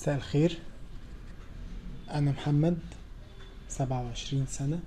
[0.00, 0.58] مساء الخير.
[2.10, 2.78] أنا محمد
[3.68, 4.80] سبعة وعشرين سنة.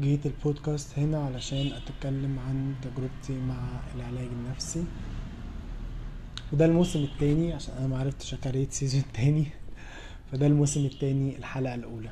[0.00, 3.56] جيت البودكاست هنا علشان أتكلم عن تجربتي مع
[3.94, 4.84] العلاج النفسي.
[6.52, 9.46] وده الموسم التاني عشان أنا معرفتش أكريت سيزون تاني.
[10.32, 12.10] فده الموسم التاني الحلقة الأولى.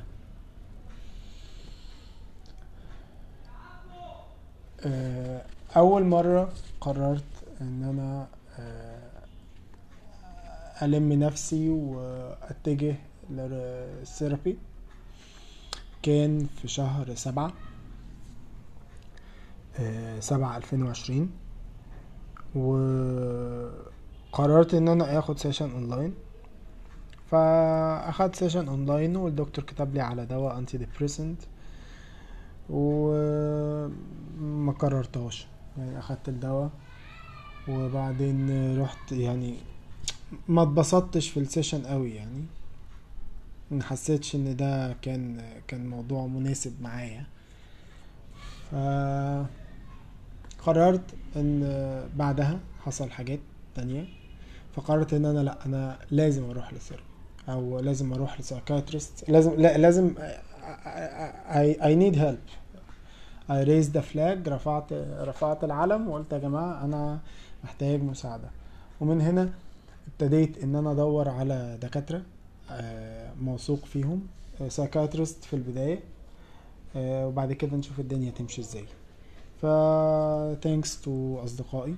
[4.85, 5.45] آه،
[5.77, 7.25] أول مرة قررت
[7.61, 8.29] إن أنا
[10.83, 12.95] ألم نفسي وأتجه
[13.31, 14.59] لل therapy.
[16.03, 17.53] كان في شهر سبعة
[19.79, 21.31] آه، سبعة ألفين وعشرين
[22.55, 23.75] وقررت
[24.75, 26.15] إن أنا آخد session online
[27.31, 31.43] فأخدت session online والدكتور كتب لي على دواء antidepressant
[32.71, 35.47] وما قررتهاش.
[35.79, 36.71] يعني أخدت الدواء
[37.69, 39.55] وبعدين رحت يعني
[40.49, 42.45] ما اتبسطتش في ال session قوي يعني.
[43.71, 47.25] ما حسيتش ان ده كان كان موضوع مناسب معايا.
[48.71, 48.75] ف
[50.67, 51.63] قررت ان
[52.17, 53.41] بعدها حصل حاجات
[53.75, 54.05] تانية.
[54.77, 57.05] فقررت ان أنا لا أنا لازم أروح ل therapy
[57.49, 60.15] أو لازم أروح ل psychiatrist لازم لا لازم
[61.83, 62.47] I need help.
[63.51, 67.19] I raised the flag رفعت رفعت العلم وقلت يا جماعة أنا
[67.65, 68.51] محتاج مساعدة.
[69.01, 69.51] ومن هنا
[70.13, 72.23] ابتديت إن أنا أدور على دكاترة
[72.71, 74.27] آه، موثوق فيهم
[74.69, 76.01] سايكاتريست في البداية
[76.97, 78.85] آه، وبعد كده نشوف الدنيا تمشي إزاي.
[79.61, 79.67] ف
[80.67, 81.09] thanks to
[81.45, 81.95] أصدقائي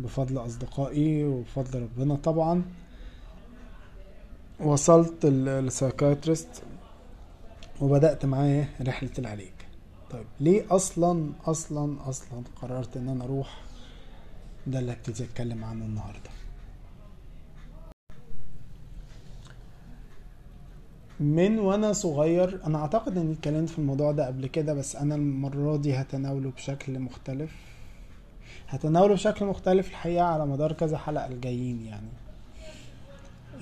[0.00, 2.62] بفضل أصدقائي وبفضل ربنا طبعا
[4.60, 6.62] وصلت للسايكاتريست
[7.80, 9.52] وبدأت معاه رحلة العلاج.
[10.10, 13.60] طيب ليه أصلا أصلا أصلا قررت إن أنا أروح؟
[14.66, 16.30] ده اللي هبتدي أتكلم عنه النهارده.
[21.20, 25.76] من وأنا صغير أنا أعتقد إني اتكلمت في الموضوع ده قبل كده بس أنا المرة
[25.76, 27.50] دي هتناوله بشكل مختلف.
[28.68, 32.08] هتناوله بشكل مختلف الحقيقة على مدار كذا حلقة الجايين يعني.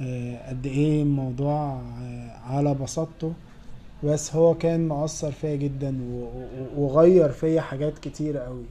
[0.00, 3.32] آه، قد إيه الموضوع آه، على بساطته.
[4.04, 5.98] بس هو كان مؤثر فيا جدا
[6.76, 8.64] وغير فيا حاجات كتيرة قوي.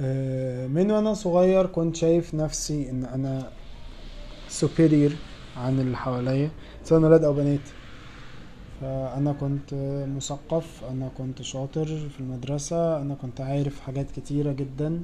[0.00, 3.50] آه، من وأنا صغير كنت شايف نفسي إن أنا
[4.60, 5.33] superior.
[5.56, 6.50] عن اللي حواليا.
[6.84, 7.68] سواء ولاد أو بنات.
[8.80, 9.74] فأنا كنت
[10.16, 15.02] مثقف أنا كنت شاطر في المدرسة أنا كنت عارف حاجات كتيرة جدا.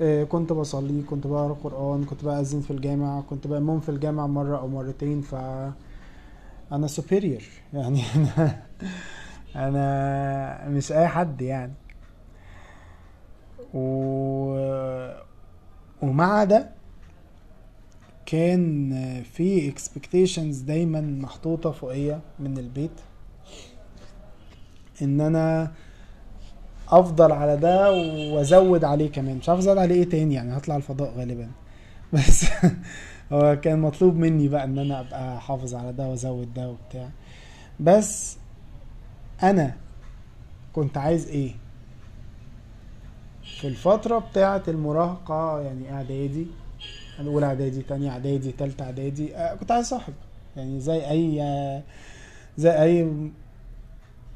[0.00, 4.58] آه، كنت بصلي كنت بقرأ قرآن كنت بأذن في الجامع كنت بأمم في الجامع مرة
[4.58, 5.20] أو مرتين.
[5.20, 5.34] ف
[6.72, 7.42] أنا superior.
[7.74, 8.62] يعني أنا
[9.56, 11.72] أنا مش أي حد يعني.
[13.74, 13.80] و...
[16.02, 16.70] ومع ده
[18.30, 23.00] كان في expectations دايما محطوطة فوقيا من البيت.
[25.02, 25.72] إن أنا
[26.88, 27.92] أفضل على ده
[28.32, 29.36] وأزود عليه كمان.
[29.36, 31.50] مش عارف أزود عليه إيه تاني يعني هطلع الفضاء غالبا.
[32.12, 32.44] بس
[33.32, 37.08] هو كان مطلوب مني بقى إن أنا أبقى احافظ على ده وأزود ده وبتاع.
[37.80, 38.36] بس
[39.42, 39.76] أنا
[40.72, 41.52] كنت عايز إيه؟
[43.60, 46.46] في الفترة بتاعة المراهقة يعني إعدادي
[47.28, 49.36] اولى إعدادي تانية إعدادي تالتة إعدادي.
[49.36, 50.12] آه، كنت عايز صاحب.
[50.56, 51.42] يعني زي أي
[52.58, 53.10] زي أي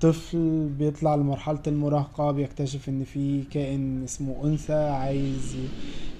[0.00, 5.56] طفل بيطلع لمرحلة المراهقة بيكتشف إن في كائن اسمه أنثى عايز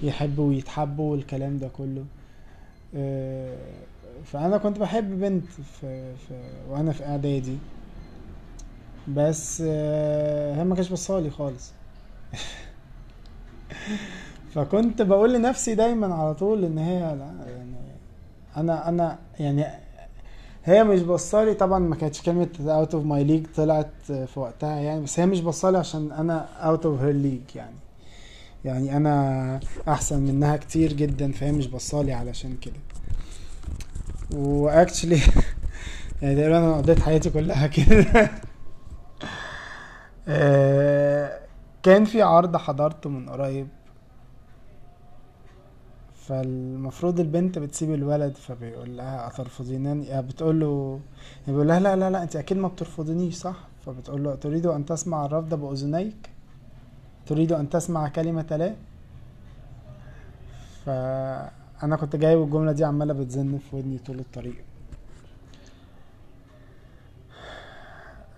[0.03, 2.05] يحب ويتحب والكلام ده كله.
[2.95, 3.57] آه،
[4.25, 6.33] فأنا كنت بحب بنت في, في
[6.69, 7.57] وأنا في إعدادي.
[9.07, 11.71] بس آه، هي ما كانتش بصالي خالص.
[14.55, 17.75] فكنت بقول لنفسي دايما على طول إن هي لا يعني
[18.57, 19.65] أنا أنا يعني
[20.65, 25.01] هي مش بصالي طبعا ما كانتش كلمة out of my league طلعت في وقتها يعني
[25.01, 27.75] بس هي مش بصالي عشان أنا out of her league يعني.
[28.65, 32.79] يعني أنا أحسن منها كتير جدا فهي مش بصالي علشان كده.
[34.33, 35.19] واكشلي
[36.21, 38.31] يعني تقريبا أنا قضيت حياتي كلها كده.
[40.27, 41.39] آه،
[41.83, 43.67] كان في عرض حضرته من قريب.
[46.27, 50.99] فالمفروض البنت بتسيب الولد فبيقول لها أترفضينني؟ يعني بتقول له
[51.41, 53.55] يعني بيقول لها لا لا لا انت أكيد ما بترفضنيش صح؟
[53.85, 56.29] فبتقول له تريد أن تسمع الرفض بأذنيك؟
[57.25, 58.75] تريد أن تسمع كلمة لا؟
[60.85, 64.55] فأنا كنت جايب الجملة دي عمالة بتزن في ودني طول الطريق.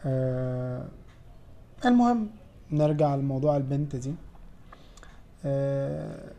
[0.05, 0.85] آه،
[1.85, 2.29] المهم
[2.71, 4.13] نرجع لموضوع البنت دي.
[5.45, 6.31] آه،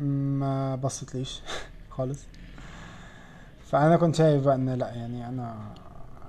[0.00, 1.40] ما بصتليش
[1.96, 2.18] خالص.
[3.70, 5.56] فأنا كنت شايف بقى إن لأ يعني أنا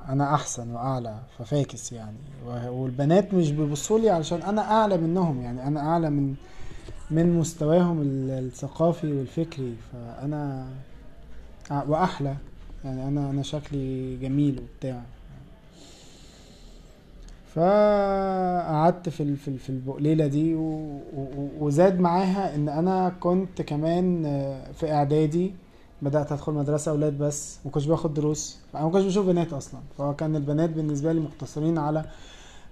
[0.10, 2.18] أنا أحسن وأعلى ففاكس يعني.
[2.68, 6.36] والبنات مش بيبصوا لي علشان أنا أعلى منهم يعني أنا أعلى من
[7.12, 9.76] من مستواهم ال- الثقافي والفكري.
[9.94, 10.68] فأنا
[11.72, 12.36] وأحلى
[12.86, 15.02] يعني أنا أنا شكلي جميل وبتاع.
[17.56, 20.56] فقعدت في في في البقليلة دي
[21.60, 25.54] وزاد معاها إن أنا كنت كمان آه، في إعدادي
[26.01, 29.80] بدأت أدخل مدرسة أولاد بس ما كنتش باخد دروس أنا ما كنتش بشوف بنات أصلا
[29.98, 32.06] فهو كان البنات بالنسبة لي مقتصرين على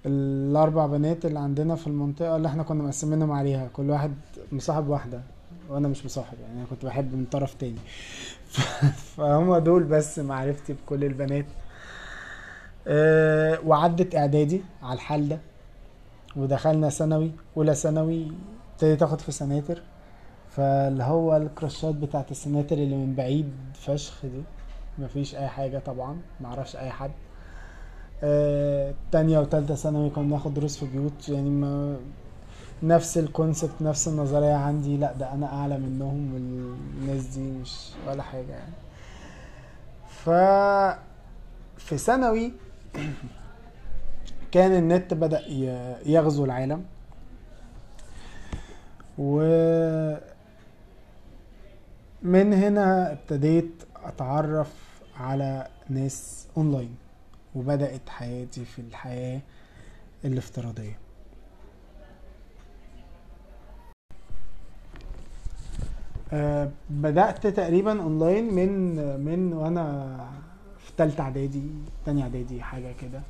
[0.05, 4.11] الأربع بنات اللي عندنا في المنطقة اللي إحنا كنا مقسمينهم عليها كل واحد
[4.51, 5.21] مصاحب واحدة
[5.69, 7.79] وأنا مش مصاحب يعني أنا كنت بحب من طرف تاني.
[9.17, 11.45] فهم دول بس معرفتي بكل البنات.
[12.87, 15.39] أه وعدت إعدادي على الحال ده.
[16.35, 18.31] ودخلنا ثانوي أولى ثانوي
[18.73, 19.81] ابتديت آخد في سناتر.
[20.49, 24.43] فاللي هو الكراشات بتاعت السناتر اللي من بعيد فشخ دي
[24.99, 27.11] مفيش أي حاجة طبعا معرفش أي حد.
[28.23, 31.97] آه، تانية وتالتة ثانوي كنا بناخد دروس في بيوت يعني ما
[32.83, 34.97] نفس الكونسبت نفس النظرية عندي.
[34.97, 38.73] لا ده أنا أعلى منهم والناس دي مش ولا حاجة يعني.
[40.09, 40.29] ف
[41.77, 42.53] في ثانوي
[44.51, 45.41] كان النت بدأ
[46.05, 46.85] يغزو العالم.
[49.17, 49.39] و
[52.21, 54.73] من هنا ابتديت أتعرف
[55.17, 56.95] على ناس أونلاين
[57.55, 59.39] وبدأت حياتي في الحياة
[60.25, 60.99] الافتراضية.
[66.33, 70.17] أه بدأت تقريبا أونلاين من من وأنا
[70.97, 71.61] تالتة اعدادي
[72.05, 73.21] تانية اعدادي حاجة كده.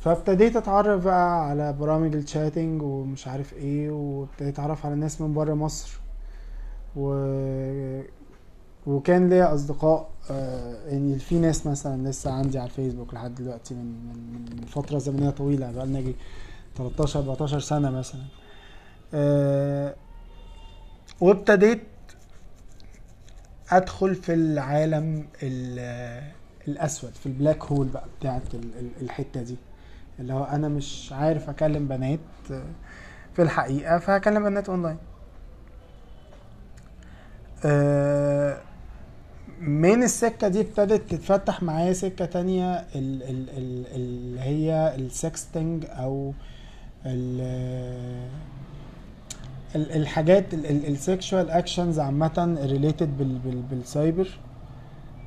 [0.00, 5.54] فابتديت اتعرف بقى على برامج الشاتنج ومش عارف إيه وابتديت اتعرف على ناس من بره
[5.54, 5.98] مصر.
[6.96, 8.02] و
[8.86, 13.84] وكان ليا اصدقاء آه، يعني في ناس مثلا لسه عندي على الفيسبوك لحد دلوقتي من
[13.84, 16.14] من من فترة زمنية طويلة بقى لنا يجي
[16.76, 18.20] 13 14 سنة مثلا.
[19.14, 19.94] آه،
[21.20, 21.82] وابتديت
[23.70, 26.32] ادخل في العالم ال-
[26.68, 29.56] الأسود في ال black hole بقى بتاعت ال- ال- الحتة دي.
[30.20, 32.18] اللي هو أنا مش عارف أكلم بنات
[32.50, 32.62] آه،
[33.34, 34.96] في الحقيقة فهكلم بنات أونلاين.
[37.64, 38.60] آه،
[39.60, 45.84] من السكة دي ابتدت تتفتح معايا سكة تانية ال- ال- ال- اللي هي ال sexting
[45.88, 46.32] أو
[47.06, 47.40] ال
[49.76, 53.18] ال- الحاجات ال sexual actions عامة related
[53.70, 54.28] بال cyber.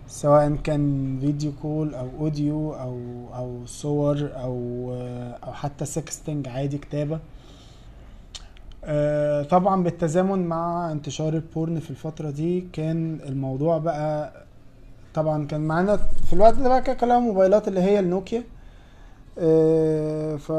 [0.09, 2.99] سواء كان video call أو audio أو
[3.35, 4.89] أو صور أو
[5.43, 7.19] أو حتى sexting عادي كتابة.
[8.83, 14.33] آه، طبعا بالتزامن مع انتشار ال porn في الفترة دي كان الموضوع بقى
[15.13, 18.43] طبعا كان معانا في الوقت ده بقى كلها موبايلات اللي هي النوكيا.
[19.39, 20.51] آه، ف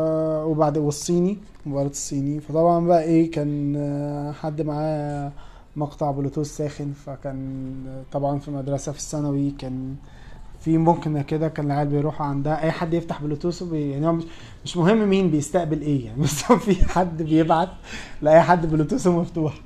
[0.47, 2.41] وبعد والصيني موبايلات الصيني.
[2.41, 5.33] فطبعا بقى إيه كان آه، حد معاه
[5.77, 9.97] مقطع بلوتوث ساخن فكان طبعا في مدرسة في الثانوي كان
[10.61, 13.91] في ممكن كده كان العيال بيروحوا عندها أي حد يفتح بلوتوث وبي...
[13.91, 14.25] يعني هو مش
[14.65, 17.69] مش مهم مين بيستقبل إيه يعني بس في حد بيبعت
[18.23, 19.61] لأي حد بلوتوثه مفتوح.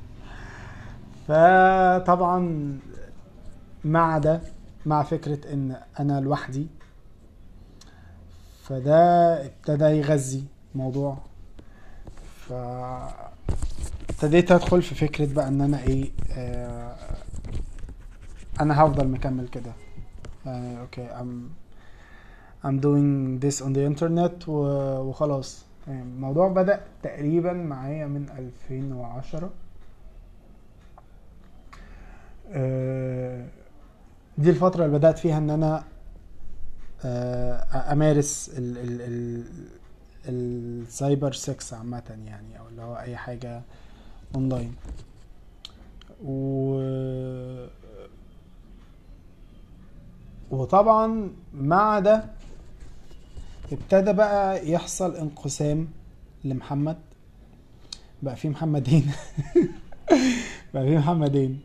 [1.28, 2.78] فطبعا
[3.84, 4.40] مع ده
[4.86, 6.66] مع فكرة إن أنا لوحدي
[8.62, 11.18] فده ابتدى يغذي الموضوع
[12.48, 12.52] ف
[14.14, 16.96] ابتديت ادخل في فكرة بقى ان أنا إيه آه
[18.60, 19.72] أنا هفضل مكمل كده
[20.46, 21.54] يعني أوكي I'm
[22.66, 24.48] I'm doing this on the internet.
[24.48, 29.50] وخلاص يعني الموضوع بدأ تقريبا معايا من 2010
[32.52, 33.46] آه،
[34.38, 35.84] دي الفترة اللي بدأت فيها ان أنا
[37.04, 39.44] آه، امارس ال ال ال
[40.28, 43.62] ال cyber sex عامة يعني أو اللي هو أي حاجة
[44.34, 44.72] أونلاين.
[46.24, 46.74] و
[50.50, 52.24] وطبعا مع ده
[53.72, 55.88] ابتدى بقى يحصل انقسام
[56.44, 56.96] لمحمد.
[58.22, 59.06] بقى في محمدين.
[60.74, 61.60] بقى في محمدين.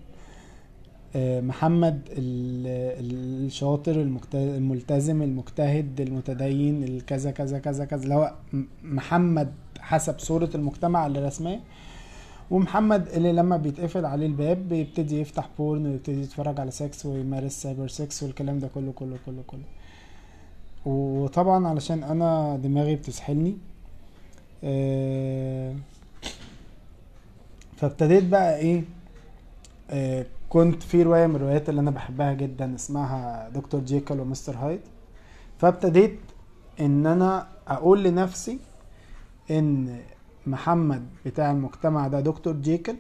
[1.16, 3.92] آه، محمد ال- الشاطر
[4.34, 8.34] الملتزم المجتهد المتدين الكذا كذا كذا كذا اللي هو
[8.84, 11.60] محمد حسب صورة المجتمع اللي رسماه.
[12.52, 17.88] ومحمد اللي لما بيتقفل عليه الباب بيبتدي يفتح porn ويبتدي يتفرج على سكس ويمارس cyber
[17.88, 19.64] sex والكلام ده كله كله كله كله.
[20.86, 23.58] وطبعا علشان أنا دماغي بتسحلني
[24.64, 25.76] آه،
[27.78, 28.84] فابتديت بقى إيه
[29.90, 34.80] آه، كنت في رواية من الروايات اللي أنا بحبها جدا اسمها دكتور جيكل ومستر هايد
[35.58, 36.20] فابتديت
[36.80, 38.60] إن أنا أقول لنفسي
[39.52, 40.00] إن
[40.48, 42.96] محمد بتاع المجتمع ده دكتور جيكل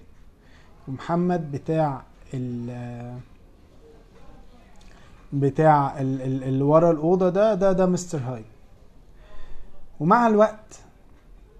[0.87, 2.03] ومحمد بتاع
[2.33, 3.19] ال
[5.33, 8.45] بتاع ال- ال- اللي ورا الأوضة ده ده ده مستر هايد
[9.99, 10.79] ومع الوقت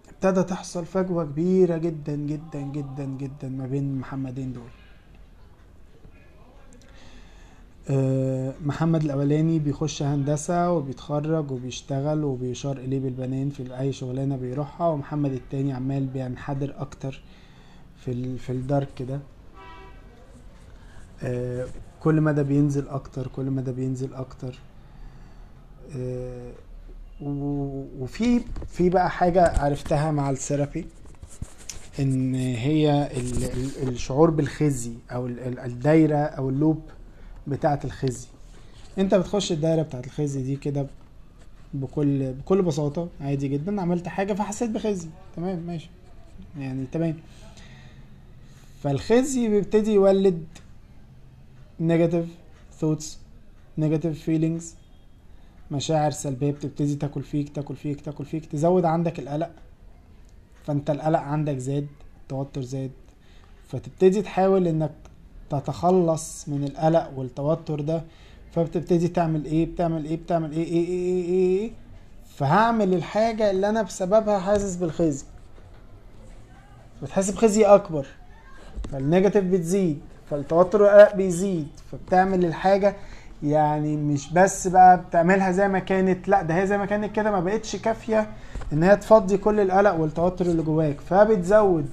[0.09, 4.63] ابتدى تحصل فجوة كبيرة جدا جدا جدا جدا ما بين المحمدين دول
[7.78, 7.78] آه،
[8.65, 15.73] محمد الأولاني بيخش هندسة وبيتخرج وبيشتغل وبيشار إليه بالبنان في أي شغلانة بيروحها ومحمد التاني
[15.73, 17.21] عمال بينحدر أكتر
[18.05, 18.37] في.
[18.37, 19.19] في الدارك ده
[21.23, 21.65] آه،
[22.03, 24.59] كل مدى بينزل أكتر كل مدى بينزل أكتر
[25.97, 26.51] آه،
[27.99, 30.85] وفي في بقى حاجة عرفتها مع الثيرابي
[31.99, 33.43] إن هي ال...
[33.43, 36.81] ال- الشعور بالخزي أو ال- ال- الدايرة أو اللوب
[37.49, 38.27] بتاعة الخزي.
[38.97, 40.87] انت بتخش الدايرة بتاعة الخزي دي كده
[41.73, 43.81] بكل بكل بساطة عادي جدا.
[43.81, 45.09] عملت حاجة فحسيت بخزي.
[45.35, 45.89] تمام ماشي.
[46.59, 47.17] يعني تمام.
[48.83, 50.43] فالخزي بيبتدي يولد
[51.79, 52.25] negative
[52.79, 53.19] thoughts
[53.77, 54.75] negative feelings
[55.71, 58.45] مشاعر سلبية بتبتدي تاكل فيك تاكل فيك تاكل فيك.
[58.45, 59.51] تزود عندك القلق.
[60.65, 61.87] فانت القلق عندك زاد
[62.21, 62.91] التوتر زاد.
[63.67, 64.91] فتبتدي تحاول إنك
[65.49, 68.03] تتخلص من القلق والتوتر ده
[68.55, 71.71] فبتبتدي تعمل إيه؟ بتعمل إيه؟ بتعمل إيه؟ إيه؟ إيه؟ إيه, إيه, إيه؟
[72.35, 75.25] فهعمل الحاجة اللي أنا بسببها حاسس بالخزي.
[77.03, 78.07] بتحس بخزي أكبر
[78.91, 82.95] فال negative بتزيد فالتوتر والقلق بيزيد فبتعمل الحاجة
[83.43, 87.31] يعني مش بس بقى بتعملها زي ما كانت لأ ده هي زي ما كانت كده
[87.31, 88.29] ما بقتش كافية
[88.73, 91.89] إن هي تفضي كل القلق والتوتر اللي جواك فبتزود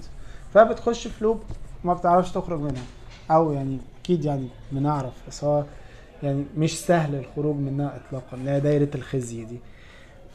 [0.54, 1.40] فبتخش في loop
[1.84, 2.82] ما بتعرفش تخرج منها.
[3.30, 5.64] أو يعني أكيد يعني بنعرف بس هو
[6.22, 9.58] يعني مش سهل الخروج منها اطلاقا اللي هي دايرة الخزي دي.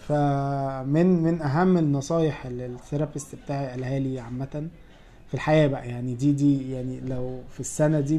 [0.08, 4.68] فمن من أهم النصايح اللي ال therapist بتاعي قالها لي عامة
[5.28, 8.16] في الحياة بقى يعني دي دي يعني لو في السنة دي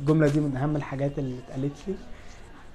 [0.00, 1.94] الجملة دي من أهم الحاجات اللي اتقالت لي.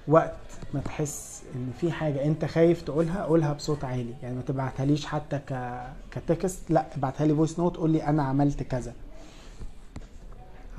[0.08, 0.38] وقت
[0.74, 4.14] ما تحس إن في حاجة أنت خايف تقولها قولها بصوت عالي.
[4.24, 8.04] يعني ما تبعتها ليش حتى ك ك text لأ ابعتها لي voice note قول لي
[8.04, 8.94] أنا عملت كذا.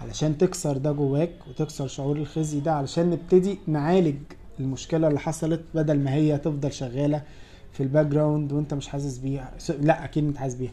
[0.01, 4.17] علشان تكسر ده جواك وتكسر شعور الخزي ده علشان نبتدي نعالج
[4.61, 7.23] المشكلة اللي حصلت بدل ما هي تفضل شغالة
[7.73, 9.53] في ال background وانت مش حاسس بيها.
[9.81, 10.73] لا أكيد انت حاسس بيها.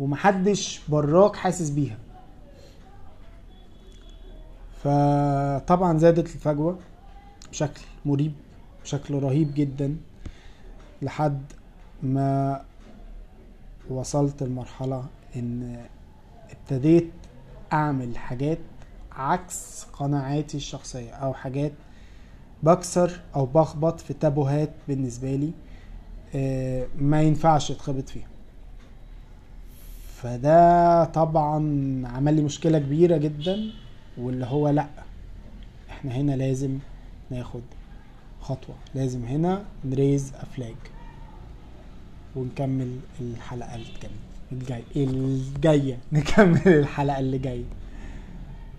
[0.00, 1.98] ومحدش براك حاسس بيها.
[4.82, 6.78] فطبعا زادت الفجوة
[7.50, 8.32] بشكل مريب
[8.82, 9.96] بشكل رهيب جدا
[11.02, 11.42] لحد
[12.02, 12.62] ما
[13.90, 15.04] وصلت لمرحلة
[15.36, 15.84] إن
[16.50, 17.10] ابتديت
[17.74, 18.58] أعمل حاجات
[19.12, 21.72] عكس قناعاتي الشخصية أو حاجات
[22.62, 25.50] بكسر أو بخبط في تابوهات بالنسبة لي
[26.34, 28.26] آه، ما ينفعش أتخبط فيها.
[30.16, 31.56] فده طبعا
[32.08, 33.70] عمل لي مشكلة كبيرة جدا
[34.18, 34.86] واللي هو لأ
[35.90, 36.78] إحنا هنا لازم
[37.30, 37.62] ناخد
[38.40, 40.74] خطوة لازم هنا نريز افلاج
[42.36, 44.10] ونكمل الحلقة الجاية
[44.52, 45.98] الجاي الجاية.
[46.12, 47.64] نكمل الحلقة اللي جاية.